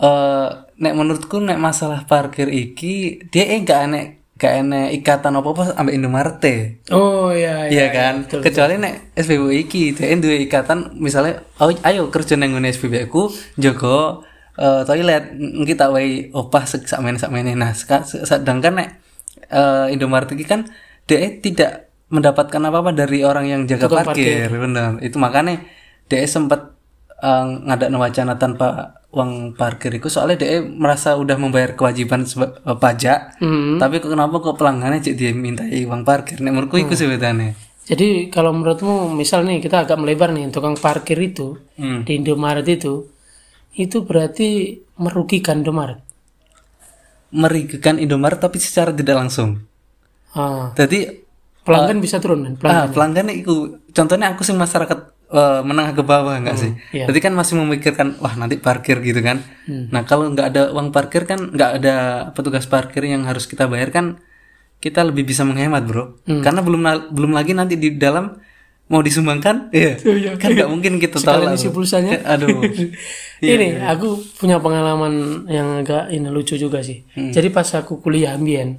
eh 0.03 0.49
nek 0.83 0.95
menurutku 0.97 1.39
nek 1.39 1.61
masalah 1.61 2.09
parkir 2.09 2.49
iki 2.51 3.23
dia 3.31 3.55
eh 3.55 3.63
gak 3.63 3.81
enek 3.87 4.07
gak 4.35 4.67
enek 4.67 4.99
ikatan 4.99 5.39
apa-apa 5.39 5.79
ambek 5.79 5.95
Indomaret 5.95 6.43
e. 6.43 6.57
Oh 6.91 7.31
iya 7.31 7.71
Iya 7.71 7.87
kan? 7.95 8.15
Kecuali 8.27 8.83
nek 8.83 9.15
SPBU 9.15 9.55
iki 9.55 9.95
dia 9.95 10.11
duwe 10.19 10.43
ikatan 10.43 10.99
misalnya 10.99 11.47
oh, 11.63 11.71
ayo 11.71 12.11
kerja 12.11 12.35
nang 12.35 12.59
SPBU 12.59 13.07
ku 13.07 13.31
jaga 13.55 14.27
eh, 14.57 14.83
toilet 14.83 15.25
kita 15.65 15.89
wae 15.89 16.29
opah 16.33 16.65
sak 16.65 16.85
sakmene 16.85 17.17
sakmene. 17.17 17.53
Nah, 17.55 17.73
sedangkan 17.73 18.73
nek 18.77 18.89
eh, 19.49 19.95
Indomaret 19.95 20.33
iki 20.33 20.45
kan 20.45 20.69
dia 21.05 21.19
tidak 21.39 21.93
mendapatkan 22.13 22.61
apa-apa 22.61 22.93
dari 22.93 23.25
orang 23.25 23.49
yang 23.49 23.61
jaga 23.65 23.89
parkir, 23.89 24.53
bener. 24.53 25.01
Itu 25.01 25.17
makanya 25.17 25.65
dia 26.07 26.25
sempat 26.27 26.77
eh, 27.19 27.45
ngadain 27.67 27.97
wacana 27.97 28.37
tanpa 28.37 28.99
uang 29.13 29.53
parkir 29.61 29.93
itu 29.93 30.09
soalnya 30.09 30.41
dia 30.41 30.65
merasa 30.65 31.21
udah 31.21 31.37
membayar 31.37 31.77
kewajiban 31.77 32.25
eh, 32.25 32.77
pajak 32.81 33.37
Hmm. 33.45 33.77
tapi 33.77 34.01
kok 34.01 34.09
kenapa 34.09 34.41
kok 34.41 34.57
pelanggannya 34.57 35.05
cek 35.05 35.17
dia 35.21 35.37
mintai 35.37 35.85
uang 35.85 36.01
parkir 36.01 36.41
nek 36.41 36.49
menurutku 36.49 36.81
itu 36.81 36.97
sebetulnya 36.97 37.53
Jadi 37.83 38.33
kalau 38.33 38.57
menurutmu 38.57 39.13
misal 39.13 39.45
nih 39.45 39.61
kita 39.61 39.85
agak 39.85 40.01
melebar 40.01 40.33
nih 40.33 40.49
tukang 40.49 40.81
parkir 40.81 41.21
itu 41.21 41.61
Hmm. 41.77 42.09
di 42.09 42.25
Indomaret 42.25 42.65
itu 42.65 43.12
itu 43.75 44.05
berarti 44.05 44.49
merugikan 44.97 45.61
Indomaret. 45.65 46.01
merugikan 47.33 47.97
Indomaret 47.97 48.39
tapi 48.39 48.61
secara 48.61 48.93
tidak 48.93 49.17
langsung 49.19 49.65
Ah, 50.33 50.73
jadi 50.73 51.21
pelanggan 51.61 52.01
bisa 52.01 52.17
turun 52.17 52.41
kan? 52.43 52.55
Pelanggan. 52.57 52.83
ah, 52.83 52.87
pelanggan 52.89 53.27
itu 53.33 53.55
contohnya 53.93 54.33
aku 54.33 54.41
sih 54.43 54.57
masyarakat 54.57 54.99
eh, 55.29 55.61
menengah 55.61 55.93
ke 55.93 56.03
bawah 56.03 56.41
enggak 56.41 56.57
sih 56.57 56.73
iya. 56.91 57.05
jadi 57.05 57.19
kan 57.21 57.33
masih 57.37 57.61
memikirkan 57.61 58.17
wah 58.17 58.33
nanti 58.33 58.57
parkir 58.57 59.01
gitu 59.01 59.21
kan 59.21 59.45
nah 59.69 60.05
kalau 60.05 60.33
nggak 60.33 60.47
ada 60.53 60.63
uang 60.73 60.89
parkir 60.89 61.29
kan 61.29 61.53
nggak 61.53 61.71
ada 61.81 61.95
petugas 62.33 62.65
parkir 62.65 63.05
yang 63.05 63.29
harus 63.29 63.45
kita 63.45 63.69
bayar 63.69 63.93
kan 63.93 64.21
kita 64.81 65.05
lebih 65.05 65.25
bisa 65.25 65.45
menghemat 65.45 65.85
bro 65.85 66.17
karena 66.25 66.61
belum 66.61 66.81
belum 67.13 67.33
lagi 67.33 67.53
nanti 67.53 67.77
di 67.77 67.93
dalam 67.97 68.41
mau 68.91 69.01
disumbangkan 69.01 69.71
iya 69.73 69.97
kan 70.37 70.53
nggak 70.53 70.71
mungkin 70.71 70.99
kita 70.99 71.17
tahu 71.23 71.43
Sekalian 71.43 71.49
lah, 71.49 71.59
isi 71.59 71.69
pulsanya. 71.73 72.13
aduh 72.27 72.61
ini 73.43 73.83
aku 73.83 74.23
punya 74.39 74.63
pengalaman 74.63 75.45
yang 75.51 75.83
agak 75.83 76.15
ini 76.15 76.31
lucu 76.31 76.55
juga 76.55 76.79
sih. 76.79 77.03
Jadi 77.11 77.51
pas 77.51 77.67
aku 77.75 77.99
kuliah 77.99 78.39
ambien, 78.39 78.79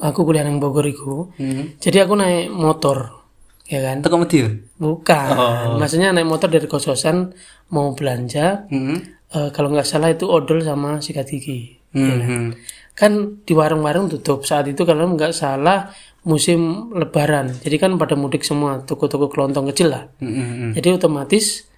aku 0.00 0.24
kuliah 0.24 0.48
yang 0.48 0.56
Bogor 0.56 0.88
itu, 0.88 1.28
hmm. 1.36 1.76
jadi 1.76 2.08
aku 2.08 2.16
naik 2.16 2.48
motor, 2.48 3.28
ya 3.68 3.84
kan? 3.84 4.00
Teko 4.00 4.16
Madiun 4.16 4.52
Bukan, 4.80 5.28
maksudnya 5.76 6.16
naik 6.16 6.28
motor 6.28 6.48
dari 6.48 6.64
kososan 6.64 7.36
mau 7.76 7.92
belanja, 7.92 8.64
hmm. 8.72 8.96
eh, 9.36 9.48
kalau 9.52 9.68
nggak 9.68 9.84
salah 9.84 10.08
itu 10.08 10.24
odol 10.24 10.64
sama 10.64 11.04
sikat 11.04 11.28
gigi. 11.28 11.76
Hmm. 11.96 12.20
hmm. 12.20 12.48
kan 12.96 13.40
di 13.44 13.56
warung-warung 13.56 14.08
tutup 14.08 14.44
saat 14.44 14.68
itu 14.68 14.84
kalau 14.84 15.16
nggak 15.16 15.32
salah 15.32 15.92
musim 16.26 16.90
lebaran. 16.90 17.54
Jadi 17.62 17.76
kan 17.78 17.94
pada 17.94 18.18
mudik 18.18 18.42
semua 18.42 18.82
toko-toko 18.82 19.30
kelontong 19.30 19.70
kecil 19.70 19.94
lah. 19.94 20.10
Hmm, 20.18 20.34
hmm, 20.34 20.46
hmm. 20.50 20.70
jadi 20.74 20.98
otomatis 20.98 21.70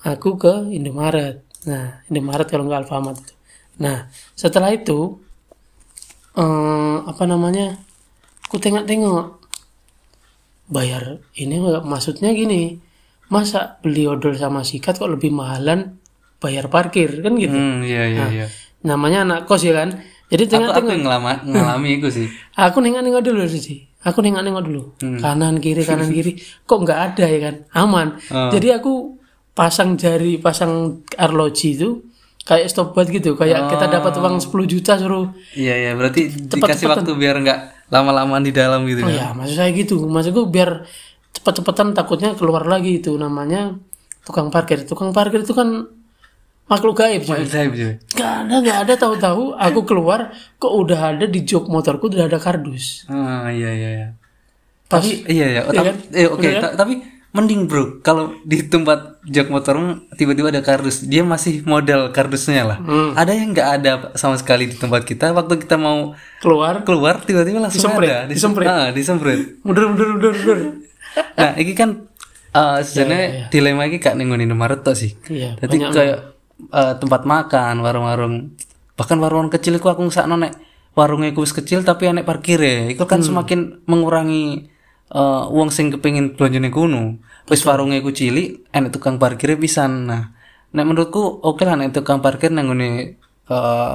aku 0.00 0.40
ke 0.40 0.72
Indomaret. 0.72 1.44
Nah 1.68 2.00
Indomaret 2.08 2.48
kalau 2.48 2.64
nggak 2.64 2.88
Alfamart 2.88 3.20
itu. 3.20 3.34
Nah 3.84 4.08
setelah 4.32 4.72
itu 4.72 5.20
eh, 6.32 6.96
apa 7.04 7.22
namanya 7.28 7.76
aku 8.48 8.56
tengok-tengok. 8.56 9.36
Bayar 10.70 11.18
ini 11.34 11.58
maksudnya 11.82 12.30
gini 12.30 12.78
masa 13.26 13.82
beli 13.82 14.06
odol 14.06 14.38
sama 14.38 14.62
sikat 14.62 15.02
kok 15.02 15.10
lebih 15.10 15.34
mahalan 15.34 15.98
bayar 16.40 16.72
parkir 16.72 17.20
kan 17.20 17.36
gitu? 17.36 17.52
Hmm, 17.52 17.82
iya 17.84 18.06
iya 18.06 18.24
iya. 18.30 18.46
namanya 18.80 19.28
anak 19.28 19.40
kos 19.44 19.66
ya 19.66 19.76
kan? 19.76 20.00
Jadi 20.30 20.46
aku, 20.46 20.52
tengok 20.56 20.72
aku 20.78 20.86
ngelama, 20.94 21.42
ngalami 21.42 21.98
itu 21.98 22.08
sih. 22.08 22.26
Aku 22.70 22.78
nengok 22.78 23.02
nengok 23.02 23.22
dulu 23.26 23.50
sih 23.50 23.89
aku 24.00 24.18
nengok 24.24 24.42
nengok 24.44 24.64
dulu 24.64 24.82
kanan 25.20 25.60
kiri 25.60 25.82
kanan 25.84 26.08
kiri. 26.16 26.40
Kok 26.64 26.78
nggak 26.84 27.00
ada 27.12 27.24
ya 27.28 27.38
kan? 27.40 27.54
Aman. 27.76 28.16
Jadi 28.28 28.68
aku 28.72 29.16
pasang 29.52 29.98
jari 30.00 30.40
pasang 30.40 31.04
arloji 31.20 31.76
itu 31.76 31.88
kayak 32.48 32.72
stopwatch 32.72 33.12
gitu. 33.12 33.36
Kayak 33.36 33.68
kita 33.68 33.86
dapat 33.92 34.16
uang 34.16 34.40
10 34.40 34.50
juta 34.66 34.96
suruh 34.96 35.28
Iya 35.52 35.74
iya. 35.76 35.92
Berarti 35.92 36.32
dikasih 36.32 36.88
waktu 36.88 37.12
biar 37.12 37.36
nggak 37.44 37.58
lama-lamaan 37.92 38.46
di 38.46 38.54
dalam 38.54 38.86
gitu 38.86 39.02
oh 39.02 39.10
kan. 39.10 39.14
ya 39.14 39.26
maksud 39.36 39.56
saya 39.58 39.70
gitu. 39.76 40.00
Maksudku 40.08 40.48
biar 40.48 40.88
cepet-cepetan 41.36 41.92
takutnya 41.92 42.32
keluar 42.34 42.64
lagi 42.64 42.98
itu 43.04 43.12
namanya 43.20 43.76
tukang 44.24 44.48
parkir. 44.48 44.88
Tukang 44.88 45.12
parkir 45.12 45.44
itu 45.44 45.52
kan 45.52 45.86
makhluk 46.70 46.94
gaib 46.96 47.26
cuy. 47.26 47.42
Saya 47.44 47.66
cuy. 47.66 47.98
Gak 48.14 48.32
ada, 48.46 48.54
gak 48.62 48.78
ada 48.86 48.94
tahu-tahu 48.94 49.58
aku 49.58 49.80
keluar 49.82 50.30
kok 50.56 50.70
udah 50.70 51.18
ada 51.18 51.26
di 51.26 51.42
jok 51.42 51.66
motorku 51.66 52.06
udah 52.06 52.30
ada 52.30 52.38
kardus. 52.38 53.10
Ah 53.10 53.50
iya 53.50 53.74
iya 53.74 53.90
iya. 53.90 54.08
Pas 54.86 55.02
Tapi 55.02 55.26
iya 55.26 55.46
iya. 55.50 55.62
Iya 55.66 55.82
kan? 55.82 55.96
eh, 56.14 56.26
oke, 56.26 56.46
kan? 56.46 56.62
ta- 56.62 56.76
tapi 56.78 57.02
mending 57.30 57.70
bro 57.70 58.02
kalau 58.02 58.34
di 58.42 58.66
tempat 58.66 59.22
jok 59.22 59.50
motormu 59.50 60.10
tiba-tiba 60.14 60.50
ada 60.50 60.62
kardus, 60.62 61.06
dia 61.06 61.22
masih 61.22 61.62
model 61.62 62.10
kardusnya 62.10 62.66
lah. 62.66 62.78
Hmm. 62.78 63.14
Ada 63.14 63.32
yang 63.34 63.50
nggak 63.50 63.68
ada 63.76 63.90
sama 64.14 64.34
sekali 64.34 64.66
di 64.66 64.74
tempat 64.74 65.02
kita. 65.02 65.30
Waktu 65.30 65.62
kita 65.62 65.74
mau 65.74 66.14
keluar 66.38 66.82
keluar 66.82 67.18
tiba-tiba 67.22 67.58
langsung 67.58 67.82
Disemprit, 67.82 68.10
ada. 68.10 68.18
Dis- 68.26 68.38
disemprit. 68.38 68.66
Ah, 68.66 68.88
disemprit. 68.90 69.40
mundur 69.62 69.90
mundur 69.90 70.06
mundur 70.14 70.32
mundur. 70.38 70.58
nah, 71.34 71.54
ini 71.54 71.74
kan 71.74 72.06
eh 72.50 72.78
sebenarnya 72.82 73.46
dilema 73.46 73.86
ini 73.86 73.98
gak 73.98 74.14
nengonin 74.14 74.50
Indomaret 74.50 74.82
tok 74.82 74.98
sih. 74.98 75.14
Iya, 75.30 75.54
Jadi 75.54 75.76
kayak 75.86 76.18
eh, 76.68 76.94
tempat 77.00 77.24
makan, 77.24 77.80
warung-warung, 77.80 78.52
bahkan 78.98 79.16
warung 79.16 79.48
kecil 79.48 79.80
itu 79.80 79.88
aku 79.88 80.04
nggak 80.04 80.26
nek 80.28 80.52
warungnya 80.92 81.30
ku 81.32 81.46
wis 81.46 81.54
kecil 81.54 81.80
tapi 81.86 82.10
enek 82.10 82.28
parkir 82.28 82.60
ya. 82.60 82.92
Itu 82.92 83.08
kan 83.08 83.24
semakin 83.24 83.86
mengurangi 83.88 84.68
eh, 85.10 85.42
uang 85.48 85.70
sing 85.72 85.88
kepengin 85.94 86.36
belanja 86.36 86.58
ning 86.60 86.74
kono. 86.74 87.16
Wis 87.48 87.64
warungnya 87.64 88.04
ku 88.04 88.12
cilik, 88.12 88.68
enek 88.70 88.90
tukang 88.94 89.16
parkirnya 89.16 89.56
pisan. 89.56 90.06
Nah, 90.06 90.34
nek 90.70 90.84
menurutku 90.86 91.42
oke 91.42 91.62
lah 91.66 91.74
nek 91.80 91.96
tukang 91.96 92.20
parkir 92.20 92.52
nang 92.52 92.70
ngene 92.70 93.16
eh, 93.50 93.94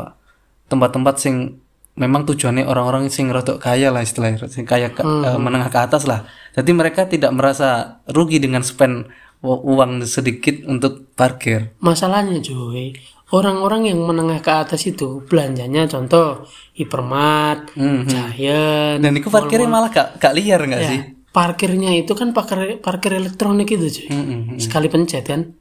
tempat-tempat 0.66 1.16
sing 1.22 1.62
memang 1.96 2.28
tujuannya 2.28 2.68
orang-orang 2.68 3.08
sing 3.08 3.32
rodok 3.32 3.64
kaya 3.64 3.88
lah 3.88 4.04
istilahnya, 4.04 4.52
sing 4.52 4.68
kaya 4.68 4.92
ke- 4.92 5.06
eh, 5.06 5.40
menengah 5.40 5.72
ke 5.72 5.80
atas 5.80 6.04
lah. 6.04 6.28
Jadi 6.56 6.72
mereka 6.76 7.08
tidak 7.08 7.32
merasa 7.32 8.00
rugi 8.12 8.40
dengan 8.40 8.64
spend 8.64 9.08
uang 9.46 10.02
sedikit 10.10 10.66
untuk 10.66 11.14
parkir. 11.14 11.78
Masalahnya 11.80 12.42
cuy, 12.42 12.98
orang-orang 13.30 13.94
yang 13.94 14.02
menengah 14.02 14.42
ke 14.42 14.52
atas 14.52 14.90
itu 14.90 15.22
belanjanya 15.30 15.86
contoh 15.86 16.50
Hypermart, 16.74 17.78
Giant, 17.78 19.00
Dan 19.00 19.12
itu 19.16 19.30
parkirnya 19.30 19.70
malah 19.70 19.94
gak, 19.94 20.18
gak 20.18 20.34
liar 20.36 20.62
nggak 20.66 20.82
ya, 20.82 20.90
sih? 20.90 21.02
parkirnya 21.36 21.92
itu 21.92 22.16
kan 22.16 22.32
parkir 22.32 22.80
parkir 22.80 23.20
elektronik 23.20 23.68
itu 23.68 23.92
cuy. 23.92 24.08
Mm-mm. 24.08 24.56
Sekali 24.56 24.88
pencet 24.88 25.28
kan. 25.28 25.52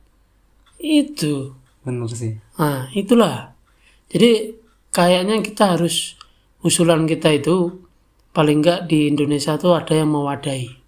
Itu. 0.79 1.59
Bener 1.83 2.07
sih. 2.15 2.39
Nah, 2.63 2.87
itulah. 2.95 3.59
Jadi 4.07 4.55
kayaknya 4.95 5.43
kita 5.43 5.75
harus 5.75 6.15
usulan 6.63 7.11
kita 7.11 7.35
itu 7.35 7.83
paling 8.31 8.63
enggak 8.63 8.87
di 8.87 9.11
Indonesia 9.11 9.59
tuh 9.59 9.75
ada 9.75 9.91
yang 9.91 10.15
mewadahi. 10.15 10.84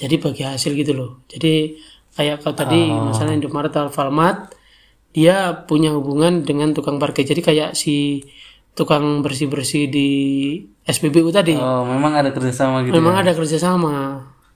Jadi 0.00 0.16
bagi 0.16 0.42
hasil 0.48 0.72
gitu 0.72 0.96
loh. 0.96 1.10
Jadi 1.28 1.76
kayak 2.16 2.40
kau 2.40 2.56
tadi 2.56 2.88
misalnya 2.88 3.36
Indomaret 3.36 3.76
Alfamart 3.76 4.56
dia 5.12 5.66
punya 5.68 5.92
hubungan 5.92 6.40
dengan 6.40 6.72
tukang 6.72 6.96
parkir. 6.96 7.28
Jadi 7.28 7.44
kayak 7.44 7.70
si 7.76 8.24
tukang 8.72 9.20
bersih-bersih 9.20 9.92
di 9.92 10.08
SPBU 10.88 11.28
tadi. 11.28 11.52
Oh, 11.58 11.84
memang 11.84 12.16
ada 12.16 12.32
kerjasama 12.32 12.86
gitu. 12.88 12.96
Memang 12.96 13.20
ya? 13.20 13.28
ada 13.28 13.32
kerjasama. 13.36 13.94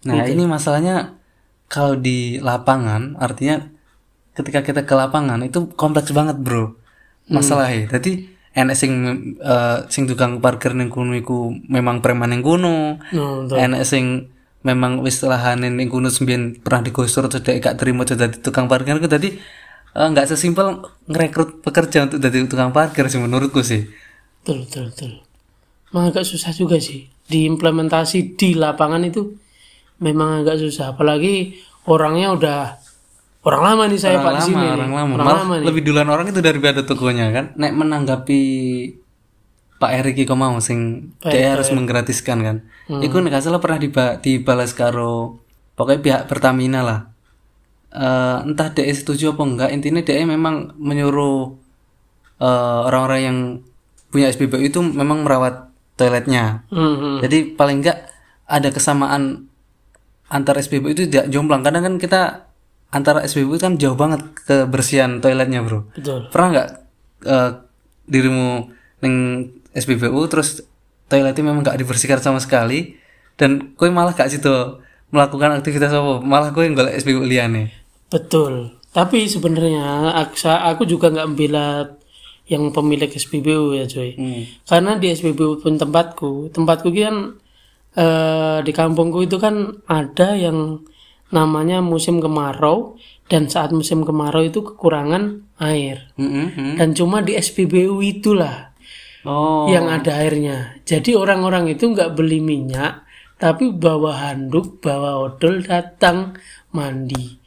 Nah, 0.04 0.24
ini 0.24 0.48
masalahnya 0.48 1.20
kalau 1.68 1.98
di 1.98 2.40
lapangan, 2.40 3.20
artinya 3.20 3.68
ketika 4.32 4.64
kita 4.64 4.80
ke 4.88 4.94
lapangan 4.96 5.44
itu 5.44 5.68
kompleks 5.76 6.14
banget, 6.16 6.40
Bro. 6.40 6.78
Masalahnya. 7.28 7.88
Jadi 7.88 8.32
enek 8.54 8.76
sing 8.78 8.92
eh, 9.42 9.78
sing 9.90 10.06
tukang 10.06 10.38
parkir 10.38 10.78
ning 10.78 10.88
kono 10.88 11.12
iku 11.18 11.50
memang 11.68 12.00
preman 12.00 12.30
ning 12.30 12.40
kono. 12.40 13.02
No. 13.10 13.50
Enek 13.50 13.82
sing 13.82 14.33
memang 14.64 15.04
wis 15.04 15.20
lahane 15.20 15.68
ning 15.68 15.92
kono 15.92 16.08
sembiyen 16.08 16.64
pernah 16.64 16.80
digusur 16.82 17.28
terus 17.28 17.44
dia 17.44 17.60
gak 17.60 17.76
terima 17.76 18.02
jadi 18.02 18.32
tukang 18.32 18.64
parkir 18.64 18.96
itu 18.96 19.06
tadi 19.06 19.28
eh, 19.92 20.06
nggak 20.08 20.26
sesimpel 20.26 20.80
ngerekrut 21.06 21.60
pekerja 21.60 22.08
untuk 22.08 22.18
jadi 22.18 22.48
tukang 22.48 22.72
parkir 22.72 23.04
sih 23.06 23.20
menurutku 23.20 23.60
sih. 23.60 23.84
Betul, 24.40 24.64
betul, 24.64 24.84
betul. 24.90 25.12
Memang 25.92 26.10
agak 26.10 26.24
susah 26.24 26.50
juga 26.50 26.76
sih. 26.76 27.08
Diimplementasi 27.24 28.36
di 28.36 28.52
lapangan 28.52 29.04
itu 29.04 29.36
memang 30.00 30.42
agak 30.42 30.58
susah. 30.58 30.92
Apalagi 30.92 31.56
orangnya 31.86 32.32
udah 32.32 32.58
orang 33.44 33.62
lama 33.62 33.82
nih 33.88 34.00
saya 34.00 34.18
Pak 34.18 34.32
di 34.32 34.40
lama, 34.40 34.48
sini. 34.48 34.66
orang 34.66 34.92
lama. 34.92 35.12
Orang 35.14 35.26
Malah 35.28 35.40
lama 35.44 35.54
nih. 35.60 35.66
lebih 35.68 35.82
duluan 35.84 36.08
orang 36.08 36.26
itu 36.28 36.40
daripada 36.40 36.80
tokonya 36.82 37.26
kan. 37.32 37.44
Nek 37.56 37.72
menanggapi 37.72 38.42
Pak 39.84 40.00
Erik 40.00 40.24
kok 40.24 40.40
mau 40.40 40.56
sing 40.64 41.12
dia 41.20 41.52
harus 41.52 41.68
menggratiskan 41.68 42.40
kan. 42.40 42.56
Hmm. 42.88 43.04
Iku 43.04 43.20
nek 43.20 43.36
salah 43.44 43.60
pernah 43.60 43.76
diba 43.76 44.16
dibalas 44.16 44.72
karo 44.72 45.44
pokoknya 45.76 46.00
pihak 46.00 46.22
Pertamina 46.24 46.80
lah. 46.80 47.00
Eh, 47.92 48.38
entah 48.48 48.72
dia 48.72 48.88
setuju 48.88 49.36
apa 49.36 49.44
enggak 49.44 49.70
intinya 49.76 50.00
dia 50.00 50.24
memang 50.24 50.72
menyuruh 50.80 51.52
eh, 52.40 52.80
orang-orang 52.88 53.20
yang 53.20 53.38
punya 54.08 54.32
SPBU 54.32 54.72
itu 54.72 54.80
memang 54.80 55.20
merawat 55.20 55.68
toiletnya. 56.00 56.64
Hmm, 56.72 56.96
hmm. 56.96 57.16
Jadi 57.20 57.52
paling 57.52 57.84
enggak 57.84 58.08
ada 58.48 58.72
kesamaan 58.72 59.52
antar 60.32 60.56
SPBU 60.64 60.96
itu 60.96 61.02
tidak 61.12 61.28
jomplang. 61.28 61.60
Kadang 61.60 61.84
kan 61.84 61.94
kita 62.00 62.48
antara 62.88 63.20
SPBU 63.20 63.60
kan 63.60 63.76
jauh 63.76 64.00
banget 64.00 64.32
kebersihan 64.48 65.20
toiletnya, 65.20 65.60
Bro. 65.60 65.92
Betul. 65.92 66.32
Pernah 66.32 66.48
nggak 66.56 66.68
eh, 67.28 67.50
dirimu 68.08 68.72
neng 69.04 69.16
SPBU 69.74 70.18
terus 70.30 70.62
toiletnya 71.10 71.44
memang 71.44 71.66
nggak 71.66 71.78
dibersihkan 71.82 72.22
sama 72.22 72.40
sekali 72.40 72.96
dan 73.34 73.74
kue 73.74 73.90
malah 73.90 74.14
gak 74.14 74.30
situ 74.30 74.80
melakukan 75.10 75.58
aktivitas 75.58 75.90
apa 75.90 76.22
malah 76.22 76.54
kue 76.54 76.64
nggak 76.70 76.94
SPBU 77.02 77.26
liane 77.26 77.84
Betul. 78.14 78.70
Tapi 78.94 79.26
sebenarnya 79.26 80.14
aku, 80.14 80.38
aku 80.46 80.82
juga 80.86 81.10
nggak 81.10 81.26
membela 81.26 81.98
yang 82.46 82.70
pemilik 82.70 83.10
SPBU 83.10 83.74
ya 83.74 83.90
cuy. 83.90 84.14
Karena 84.62 84.94
di 84.94 85.10
SPBU 85.10 85.58
pun 85.58 85.74
tempatku, 85.74 86.54
tempatku 86.54 86.94
kan 86.94 87.34
eh, 87.98 88.58
di 88.62 88.70
kampungku 88.70 89.26
itu 89.26 89.42
kan 89.42 89.82
ada 89.90 90.38
yang 90.38 90.86
namanya 91.34 91.82
musim 91.82 92.22
kemarau 92.22 92.94
dan 93.26 93.50
saat 93.50 93.74
musim 93.74 94.06
kemarau 94.06 94.46
itu 94.46 94.62
kekurangan 94.62 95.42
air. 95.58 96.14
Mm-mm. 96.14 96.78
Dan 96.78 96.94
cuma 96.94 97.18
di 97.24 97.34
SPBU 97.34 97.98
itulah 97.98 98.73
oh 99.24 99.66
yang 99.68 99.88
ada 99.90 100.20
airnya. 100.20 100.78
Jadi 100.84 101.16
orang-orang 101.16 101.72
itu 101.72 101.90
nggak 101.90 102.14
beli 102.14 102.40
minyak, 102.40 103.04
tapi 103.40 103.72
bawa 103.72 104.30
handuk, 104.30 104.78
bawa 104.80 105.20
odol 105.20 105.64
datang 105.64 106.36
mandi. 106.72 107.40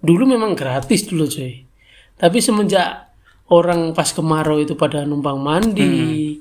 Dulu 0.00 0.24
memang 0.24 0.54
gratis 0.54 1.06
dulu 1.10 1.26
cuy. 1.26 1.66
Tapi 2.16 2.38
semenjak 2.40 3.12
orang 3.52 3.92
pas 3.92 4.08
kemarau 4.08 4.58
itu 4.58 4.74
pada 4.74 5.04
numpang 5.04 5.38
mandi, 5.38 6.38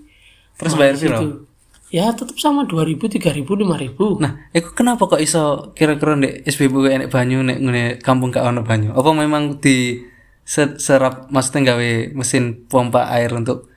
terus 0.58 0.74
bayar 0.74 0.96
sih 0.96 1.10
itu 1.12 1.46
ya 1.94 2.12
tetap 2.12 2.36
sama 2.36 2.66
2000, 2.68 2.98
3000, 3.08 3.46
5000. 3.46 4.20
Nah, 4.20 4.50
itu 4.52 4.68
kenapa 4.74 5.06
kok 5.08 5.22
iso 5.22 5.72
kira-kira 5.78 6.18
nek 6.18 6.44
SPBU 6.44 6.92
enek 6.92 7.08
banyu 7.14 7.40
nek 7.46 7.58
ngene 7.62 7.84
kampung 8.02 8.34
gak 8.36 8.44
ono 8.44 8.66
banyu? 8.66 8.92
Apa 8.92 9.16
memang 9.16 9.62
di 9.64 10.04
se- 10.44 10.76
serap 10.82 11.32
maksudnya 11.32 11.72
gawe 11.72 11.92
mesin 12.18 12.68
pompa 12.68 13.08
air 13.14 13.32
untuk 13.32 13.72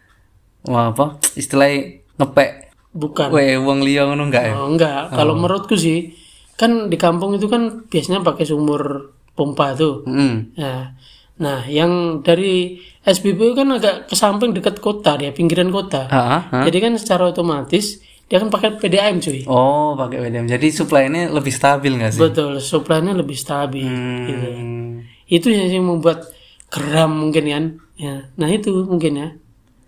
wah, 0.68 0.92
apa? 0.92 1.16
Istilahnya 1.34 2.04
ngepek 2.20 2.50
Bukan. 2.92 3.28
we 3.32 3.56
wong 3.56 3.80
liya 3.80 4.04
ngono 4.04 4.28
enggak 4.28 4.44
ya? 4.48 4.54
Oh, 4.56 4.68
enggak, 4.68 5.12
kalau 5.12 5.34
menurutku 5.38 5.75
sih 5.78 6.12
kan 6.58 6.90
di 6.90 6.98
kampung 6.98 7.38
itu 7.38 7.46
kan 7.46 7.87
biasanya 7.87 8.20
pakai 8.26 8.44
sumur 8.44 9.14
pompa 9.38 9.78
tuh. 9.78 10.02
Mm. 10.04 10.58
Nah, 10.58 10.98
nah 11.38 11.62
yang 11.70 12.20
dari 12.26 12.82
SPBU 13.06 13.54
kan 13.54 13.70
agak 13.70 14.10
ke 14.10 14.14
samping 14.18 14.50
dekat 14.50 14.82
kota 14.82 15.14
dia, 15.14 15.30
pinggiran 15.30 15.70
kota. 15.70 16.10
Ah, 16.10 16.50
ah. 16.50 16.64
Jadi 16.66 16.78
kan 16.82 16.92
secara 16.98 17.30
otomatis 17.30 18.02
dia 18.28 18.37
kan 18.42 18.52
pakai 18.52 18.76
PDAM 18.76 19.25
cuy. 19.25 19.48
Oh, 19.48 19.96
pakai 19.96 20.20
WDM. 20.20 20.44
Jadi 20.44 20.68
supply-nya 20.68 21.32
lebih 21.32 21.48
stabil 21.48 21.96
nggak 21.96 22.12
sih? 22.12 22.20
Betul, 22.20 22.60
supply-nya 22.60 23.16
lebih 23.16 23.32
stabil. 23.32 23.88
Gitu. 24.28 24.48
Hmm. 24.52 25.08
Itu 25.25 25.48
yang 25.48 25.72
yang 25.72 25.87
membuat 25.88 26.28
geram 26.68 27.16
mungkin 27.16 27.44
kan. 27.48 27.64
Ya, 27.96 28.28
nah 28.37 28.52
itu 28.52 28.84
mungkin 28.84 29.12
ya. 29.16 29.28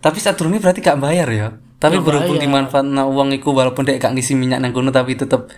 Tapi 0.01 0.17
saat 0.17 0.35
turunnya 0.35 0.57
berarti 0.57 0.81
gak 0.81 0.99
bayar 0.99 1.29
ya. 1.29 1.47
Tapi 1.81 1.97
berhubung 1.97 2.37
dimanfaatkan 2.37 2.93
uang 2.93 3.33
iku 3.37 3.53
walaupun 3.53 3.85
dia 3.85 3.97
gak 4.01 4.13
ngisi 4.17 4.33
minyak 4.37 4.61
nang 4.61 4.73
kono 4.73 4.89
tapi 4.93 5.17
tetep 5.17 5.49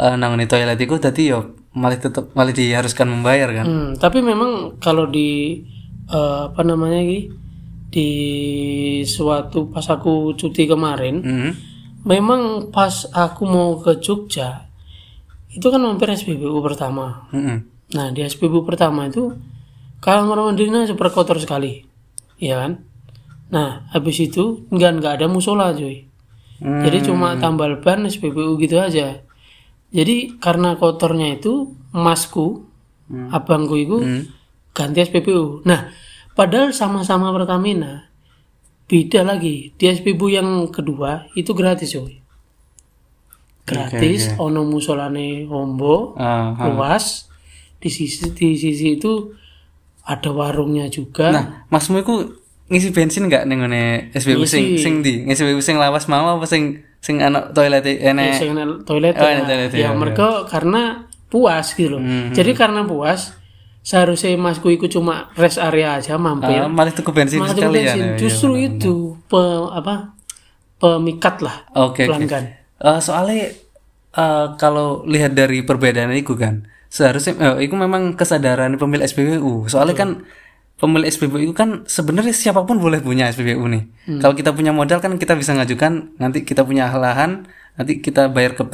uh, 0.00 0.14
nang 0.16 0.36
toilet 0.48 0.80
iku 0.80 0.96
tadi 1.00 1.32
ya 1.32 1.44
malah 1.76 2.00
tetep 2.00 2.32
malah 2.32 2.52
diharuskan 2.52 3.08
membayar 3.08 3.52
kan. 3.52 3.66
Hmm, 3.68 3.88
tapi 4.00 4.24
memang 4.24 4.80
kalau 4.80 5.04
di 5.04 5.60
eh, 6.08 6.40
apa 6.48 6.64
namanya 6.64 7.04
ini 7.04 7.28
di 7.92 8.10
suatu 9.04 9.68
pas 9.68 9.84
aku 9.84 10.32
cuti 10.36 10.64
kemarin, 10.64 11.20
Hmm. 11.20 11.52
memang 12.08 12.72
pas 12.72 13.04
aku 13.12 13.42
mau 13.44 13.76
ke 13.80 14.00
Jogja 14.00 14.66
itu 15.52 15.66
kan 15.72 15.80
mampir 15.80 16.12
SPBU 16.12 16.60
pertama. 16.60 17.28
Mm-mm. 17.32 17.58
Nah 17.96 18.12
di 18.12 18.20
SPBU 18.20 18.64
pertama 18.68 19.08
itu 19.08 19.32
kamar 20.04 20.36
mandinya 20.36 20.84
super 20.84 21.08
kotor 21.08 21.40
sekali, 21.40 21.80
ya 22.36 22.60
kan? 22.60 22.84
Nah 23.52 23.86
habis 23.94 24.18
itu 24.18 24.66
nggak 24.70 24.90
nggak 25.02 25.12
ada 25.22 25.26
musola 25.30 25.70
cuy. 25.74 26.06
Hmm. 26.58 26.82
Jadi 26.82 26.98
cuma 27.06 27.36
tambal 27.36 27.78
ban 27.84 28.06
SPBU 28.08 28.56
gitu 28.58 28.80
aja. 28.80 29.22
Jadi 29.92 30.40
karena 30.42 30.74
kotornya 30.74 31.36
itu 31.38 31.72
masku, 31.94 32.66
abangku 33.30 33.76
itu 33.78 33.96
ganti 34.74 34.98
SPBU. 35.04 35.62
Nah 35.68 35.92
padahal 36.34 36.74
sama-sama 36.74 37.30
Pertamina 37.32 38.08
beda 38.86 39.26
lagi 39.26 39.74
di 39.74 39.84
SPBU 39.90 40.26
yang 40.30 40.48
kedua 40.70 41.26
itu 41.34 41.50
gratis 41.58 41.90
coy 41.98 42.22
gratis 43.66 44.30
ono 44.38 44.62
musolane 44.62 45.42
ombo 45.50 46.14
Ah, 46.14 46.54
ah. 46.54 46.70
luas 46.70 47.26
di 47.82 47.90
sisi 47.90 48.30
di 48.30 48.54
sisi 48.54 48.94
itu 48.94 49.34
ada 50.06 50.30
warungnya 50.30 50.86
juga 50.86 51.34
Nah, 51.34 51.44
masmu 51.66 51.98
iku 51.98 52.14
ngisi 52.66 52.90
bensin 52.90 53.26
nggak 53.26 53.44
ning 53.44 53.62
ngene 53.62 53.84
SPBU 54.10 54.42
sing 54.44 54.74
sing 54.76 54.94
di 55.00 55.22
ngisi 55.22 55.40
SPBU 55.40 55.60
sing 55.60 55.76
lawas 55.76 56.06
mau 56.06 56.34
apa 56.34 56.44
sing 56.44 56.82
sing 56.98 57.20
anak 57.20 57.50
toilet 57.50 57.82
Ya, 57.82 58.10
enek 58.10 58.34
sing 58.34 58.50
nang 58.52 58.82
toilet 58.82 59.14
Oh, 59.14 59.22
ya, 59.22 59.38
nang 59.38 59.46
toilet, 59.46 59.70
ya 59.70 59.78
ya, 59.78 59.90
mereka 59.92 60.44
karena 60.44 61.06
puas 61.26 61.70
gitu 61.72 61.94
loh 61.94 62.02
jadi 62.30 62.50
karena 62.52 62.82
puas 62.82 63.34
seharusnya 63.80 64.34
masku 64.34 64.66
ikut 64.68 64.90
cuma 64.90 65.30
rest 65.34 65.56
area 65.56 65.94
aja 65.94 66.18
mampir 66.18 66.58
Ah, 66.58 66.66
malah 66.66 66.90
tuku 66.90 67.06
bensin 67.10 67.38
Malah 67.38 67.54
tuku 67.54 67.62
sekali 67.62 67.78
ya. 67.78 67.84
bensin. 67.88 68.02
ya. 68.04 68.18
justru 68.18 68.52
itu 68.56 68.94
pe, 69.24 69.38
apa 69.70 70.18
pemikat 70.76 71.40
lah 71.40 71.56
Oke. 71.72 72.02
oke. 72.02 72.02
pelanggan 72.04 72.44
Eh, 72.76 73.00
soalnya 73.00 73.48
eh, 74.12 74.46
kalau 74.56 75.00
lihat 75.04 75.32
dari 75.32 75.62
perbedaan 75.62 76.12
itu 76.12 76.34
kan 76.34 76.66
seharusnya 76.88 77.32
eh, 77.56 77.64
itu 77.64 77.72
memang 77.72 78.12
kesadaran 78.12 78.76
pemilik 78.76 79.00
SPBU. 79.02 79.64
Soalnya 79.66 79.96
kan 79.96 80.10
pemilik 80.76 81.08
SPBU 81.08 81.40
itu 81.40 81.54
kan 81.56 81.88
sebenarnya 81.88 82.36
siapa 82.36 82.68
pun 82.68 82.76
boleh 82.76 83.00
punya 83.00 83.32
SPBU 83.32 83.64
nih. 83.64 83.82
Hmm. 84.08 84.20
Kalau 84.20 84.34
kita 84.36 84.52
punya 84.52 84.76
modal 84.76 85.00
kan 85.00 85.16
kita 85.16 85.32
bisa 85.32 85.56
ngajukan 85.56 86.20
nanti 86.20 86.44
kita 86.44 86.68
punya 86.68 86.92
lahan, 86.92 87.48
nanti 87.80 88.04
kita 88.04 88.28
bayar 88.28 88.60
ke 88.60 88.64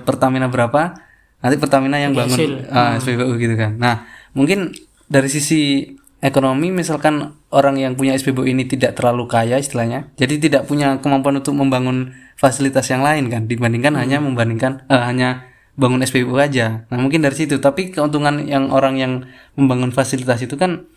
Pertamina 0.00 0.48
berapa, 0.48 0.96
nanti 1.44 1.56
Pertamina 1.60 2.00
yang 2.00 2.16
bangun 2.16 2.40
hasil. 2.40 2.52
ah, 2.72 2.96
SPBU 2.96 3.36
gitu 3.36 3.54
kan. 3.60 3.76
Nah, 3.76 4.08
mungkin 4.32 4.72
dari 5.04 5.28
sisi 5.28 5.92
ekonomi 6.24 6.72
misalkan 6.72 7.36
orang 7.52 7.76
yang 7.76 7.92
punya 7.92 8.16
SPBU 8.16 8.48
ini 8.48 8.64
tidak 8.64 8.96
terlalu 8.96 9.28
kaya 9.28 9.60
istilahnya, 9.60 10.08
jadi 10.16 10.40
tidak 10.40 10.62
punya 10.64 10.96
kemampuan 11.04 11.44
untuk 11.44 11.52
membangun 11.52 12.16
fasilitas 12.40 12.88
yang 12.88 13.04
lain 13.04 13.28
kan 13.28 13.44
dibandingkan 13.44 13.92
hanya 14.00 14.16
membandingkan 14.18 14.88
eh, 14.88 15.02
hanya 15.04 15.44
bangun 15.76 16.00
SPBU 16.00 16.40
aja. 16.40 16.88
Nah, 16.88 16.98
mungkin 17.02 17.20
dari 17.20 17.36
situ, 17.36 17.60
tapi 17.60 17.92
keuntungan 17.92 18.48
yang 18.48 18.72
orang 18.72 18.96
yang 18.96 19.12
membangun 19.60 19.92
fasilitas 19.92 20.40
itu 20.40 20.56
kan 20.56 20.88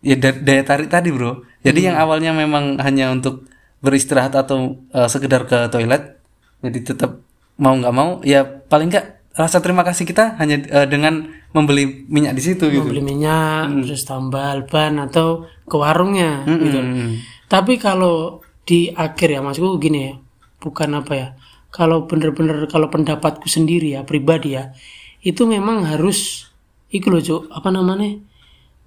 ya 0.00 0.16
da- 0.16 0.38
daya 0.38 0.62
tarik 0.62 0.88
tadi, 0.88 1.10
Bro. 1.10 1.42
Jadi 1.60 1.90
yang 1.90 1.96
awalnya 1.98 2.30
memang 2.32 2.78
hanya 2.78 3.10
untuk 3.10 3.46
beristirahat 3.78 4.34
atau 4.34 4.78
eh, 4.90 5.08
sekedar 5.08 5.44
ke 5.44 5.68
toilet, 5.68 6.18
jadi 6.62 6.78
tetap 6.84 7.22
mau 7.58 7.74
nggak 7.74 7.94
mau 7.94 8.22
ya 8.22 8.46
paling 8.46 8.86
nggak 8.86 9.06
rasa 9.34 9.58
terima 9.58 9.82
kasih 9.82 10.02
kita 10.02 10.38
hanya 10.38 10.58
eh, 10.62 10.86
dengan 10.86 11.26
membeli 11.50 12.06
minyak 12.06 12.34
di 12.34 12.42
situ 12.42 12.68
gitu. 12.68 12.86
beli 12.86 13.02
minyak 13.02 13.70
terus 13.82 14.04
tambal 14.04 14.66
ban 14.66 14.98
atau 15.00 15.46
ke 15.64 15.74
warungnya 15.74 16.42
gitu 16.44 16.78
Hmm. 16.78 17.18
tapi 17.48 17.80
kalau 17.80 18.42
di 18.62 18.92
akhir 18.92 19.38
ya 19.38 19.40
masku 19.40 19.80
gini 19.80 20.10
ya 20.10 20.14
bukan 20.60 20.90
apa 20.98 21.12
ya 21.14 21.28
kalau 21.72 22.04
bener-bener 22.04 22.68
kalau 22.68 22.92
pendapatku 22.92 23.48
sendiri 23.48 23.96
ya 23.96 24.04
pribadi 24.04 24.54
ya 24.54 24.74
itu 25.22 25.48
memang 25.48 25.82
harus 25.88 26.50
iku 26.90 27.10
loh 27.10 27.22
Cuk, 27.22 27.42
apa 27.48 27.68
namanya 27.70 28.18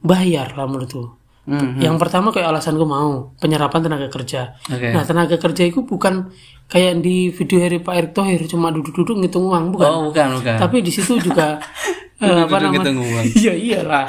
bayar 0.01 0.53
lah 0.53 0.65
menurutku 0.65 1.17
Hmm. 1.41 1.73
yang 1.75 1.97
pertama 1.97 2.29
kayak 2.29 2.53
alasanku 2.53 2.85
mau 2.85 3.33
penyerapan 3.35 3.81
tenaga 3.81 4.07
kerja 4.09 4.53
Oke. 4.63 4.93
nah 4.93 5.01
tenaga 5.01 5.35
kerja 5.35 5.65
itu 5.65 5.81
bukan 5.81 6.29
kayak 6.67 7.01
di 7.01 7.29
video 7.29 7.57
hari 7.59 7.81
Pak 7.81 7.93
Erick 7.97 8.13
Thohir 8.13 8.45
cuma 8.45 8.69
duduk-duduk 8.69 9.17
ngitung 9.17 9.49
uang 9.49 9.73
bukan 9.73 9.89
Oh, 9.89 10.01
bukan, 10.07 10.37
bukan. 10.37 10.55
tapi 10.59 10.79
di 10.79 10.93
situ 10.93 11.17
juga 11.17 11.57
eh, 12.21 12.29
apa 12.29 12.45
Duduk-duduk 12.45 12.61
namanya 12.61 12.77
ngitung 12.85 12.97
uang. 13.01 13.25
iya 13.41 13.53
iyalah 13.53 14.05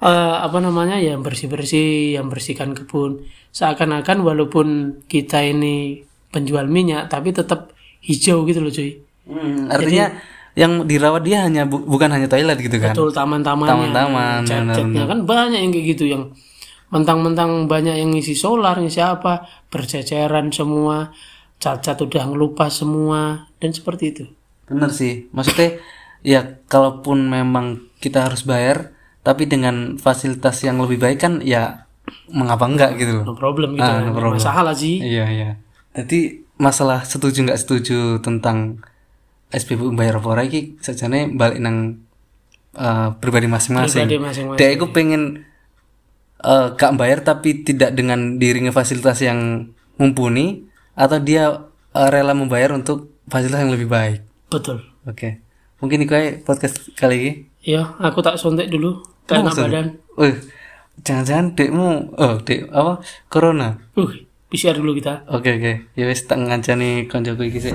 Eh, 0.00 0.08
apa 0.38 0.58
namanya 0.58 0.98
ya 0.98 1.14
bersih 1.16 1.46
bersih 1.46 1.86
yang 2.14 2.26
bersihkan 2.26 2.74
kebun 2.74 3.22
seakan-akan 3.50 4.18
walaupun 4.20 4.66
kita 5.04 5.42
ini 5.42 6.02
penjual 6.28 6.66
minyak 6.66 7.06
tapi 7.06 7.30
tetap 7.30 7.74
hijau 8.00 8.42
gitu 8.44 8.58
loh 8.58 8.70
cuy 8.70 9.02
Hmm, 9.22 9.66
artinya 9.66 10.14
yang 10.54 10.84
dirawat 10.84 11.22
dia 11.22 11.42
hanya 11.42 11.64
bu- 11.64 11.82
bukan 11.82 12.08
hanya 12.08 12.26
toilet 12.26 12.58
gitu 12.58 12.76
kan. 12.76 12.92
betul 12.92 13.08
taman-tamannya 13.08 13.72
Taman-taman, 13.88 14.40
cat-catnya 14.42 15.04
kan 15.06 15.18
banyak 15.22 15.58
yang 15.58 15.70
kayak 15.70 15.86
gitu 15.90 16.04
yang 16.06 16.22
mentang-mentang 16.88 17.64
banyak 17.66 17.96
yang 17.96 18.10
ngisi 18.10 18.34
solar 18.34 18.76
ngisi 18.76 19.00
apa 19.00 19.42
berceceran 19.66 20.50
semua 20.50 21.08
cat-cat 21.56 21.96
udah 21.98 22.26
ngelupas 22.26 22.72
semua 22.74 23.20
dan 23.56 23.70
seperti 23.70 24.04
itu 24.10 24.24
Bener 24.62 24.88
sih. 24.90 25.28
Maksudnya 25.30 25.80
ya 26.20 26.40
kalaupun 26.64 27.26
memang 27.26 27.66
kita 27.98 28.24
harus 28.24 28.42
bayar 28.42 28.92
tapi 29.20 29.44
dengan 29.44 29.96
fasilitas 29.96 30.60
yang 30.60 30.78
lebih 30.78 30.98
baik 30.98 31.18
kan 31.18 31.32
ya 31.40 31.86
mengapa 32.28 32.66
enggak 32.66 32.96
gitu 32.96 33.20
no 33.20 33.32
loh. 33.32 33.36
problem 33.36 33.72
gitu 33.72 33.84
Ah, 33.84 34.00
no 34.00 34.10
Nggak 34.10 34.16
problem. 34.18 34.38
masalah 34.38 34.74
sih 34.74 34.96
Iya, 34.98 35.24
iya. 35.28 35.50
Jadi 35.92 36.20
masalah 36.56 37.02
setuju 37.02 37.42
nggak 37.42 37.56
setuju 37.58 37.98
tentang 38.18 38.80
SPBU 39.52 39.92
bayar 39.92 40.18
apa 40.18 40.28
ora 40.32 40.42
iki 40.42 40.80
sajane 40.80 41.28
balik 41.36 41.60
nang 41.60 42.00
eh, 42.74 43.08
pribadi 43.20 43.46
masing-masing. 43.46 44.08
pribadi 44.08 44.18
masing-masing 44.18 44.58
Dia 44.58 44.68
aku 44.74 44.86
pengen 44.90 45.44
eh, 46.40 46.66
gak 46.72 46.92
bayar 46.96 47.20
tapi 47.20 47.62
tidak 47.62 47.92
dengan 47.92 48.40
diringi 48.40 48.72
fasilitas 48.72 49.20
yang 49.20 49.70
mumpuni 50.00 50.64
atau 50.96 51.20
dia 51.20 51.68
eh, 51.92 52.08
rela 52.08 52.32
membayar 52.32 52.72
untuk 52.72 53.12
fasilitas 53.28 53.60
yang 53.60 53.72
lebih 53.76 53.88
baik. 53.92 54.24
betul 54.48 54.80
Oke. 55.04 55.42
Mungkin 55.82 56.06
itu 56.06 56.14
aja 56.14 56.38
podcast 56.46 56.94
kali 56.94 57.16
ini. 57.18 57.32
ya 57.62 57.94
aku 57.98 58.22
tak 58.22 58.38
sontek 58.38 58.70
dulu 58.70 59.02
karena 59.26 59.50
badan 59.50 59.98
Wih, 60.18 60.34
jangan-jangan 61.02 61.54
dekmu, 61.58 62.14
oh 62.18 62.38
dek 62.42 62.70
apa? 62.70 63.02
Corona. 63.30 63.78
uh 63.98 64.12
PCR 64.52 64.76
dulu 64.76 64.92
kita 64.92 65.24
Oke 65.32 65.56
oke. 65.56 65.72
Ya 65.96 66.04
wis 66.04 66.28
tak 66.28 66.36
ngancani 66.36 67.08
koncoku 67.08 67.48
iki 67.48 67.72
sih. 67.72 67.74